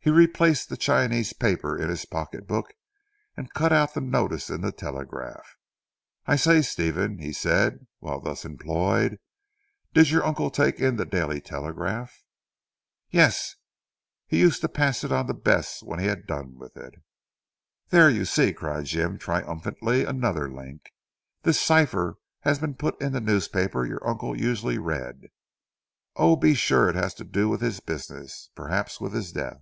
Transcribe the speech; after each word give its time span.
He 0.00 0.10
replaced 0.14 0.70
the 0.70 0.78
Chinese 0.78 1.34
paper 1.34 1.76
in 1.76 1.90
his 1.90 2.06
pocket 2.06 2.46
book, 2.46 2.72
and 3.36 3.52
cut 3.52 3.74
out 3.74 3.92
the 3.92 4.00
notice 4.00 4.48
in 4.48 4.62
the 4.62 4.72
Telegraph. 4.72 5.58
"I 6.24 6.34
say 6.36 6.62
Stephen," 6.62 7.18
he 7.18 7.30
said 7.30 7.86
while 7.98 8.18
thus 8.18 8.46
employed, 8.46 9.18
"did 9.92 10.08
your 10.08 10.24
uncle 10.24 10.48
take 10.48 10.80
in 10.80 10.96
the 10.96 11.04
'Daily 11.04 11.42
Telegraph?'" 11.42 12.22
"Yes! 13.10 13.56
He 14.26 14.38
used 14.40 14.62
to 14.62 14.68
pass 14.70 15.04
it 15.04 15.12
on 15.12 15.26
to 15.26 15.34
Bess 15.34 15.82
when 15.82 15.98
he 16.00 16.06
had 16.06 16.26
done 16.26 16.54
with 16.56 16.74
it." 16.74 16.94
"There 17.90 18.08
you 18.08 18.24
see!" 18.24 18.54
cried 18.54 18.86
Jim 18.86 19.18
triumphantly, 19.18 20.04
"another 20.06 20.50
link. 20.50 20.90
This 21.42 21.60
cipher 21.60 22.16
has 22.40 22.58
been 22.58 22.76
put 22.76 22.98
in 22.98 23.12
the 23.12 23.20
newspaper 23.20 23.84
your 23.84 24.08
uncle 24.08 24.40
usually 24.40 24.78
read. 24.78 25.26
Oh, 26.16 26.34
be 26.34 26.54
sure 26.54 26.88
it 26.88 26.96
has 26.96 27.12
to 27.12 27.24
do 27.24 27.50
with 27.50 27.60
his 27.60 27.80
business 27.80 28.48
perhaps 28.54 28.98
with 29.02 29.12
his 29.12 29.32
death. 29.32 29.60